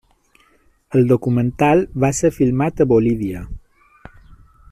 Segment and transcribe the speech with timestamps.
[0.99, 3.45] El documental va ser filmat a Bolívia.